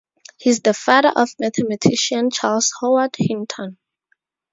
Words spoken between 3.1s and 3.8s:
Hinton.